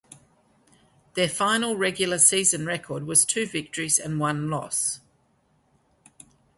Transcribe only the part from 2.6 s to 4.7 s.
record was two victories and one